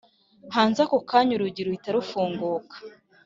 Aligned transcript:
hanze 0.55 0.79
ako 0.85 0.97
kanya 1.09 1.31
urugi 1.35 1.61
ruhita 1.65 1.89
rufunguka 1.97 2.75